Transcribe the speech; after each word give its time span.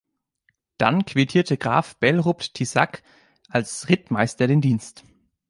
Dann 0.79 1.05
quittierte 1.05 1.57
Graf 1.57 1.95
Belrupt-Tissac 1.99 3.03
als 3.49 3.87
Rittmeister 3.87 4.47
den 4.47 4.59
Dienst. 4.59 5.03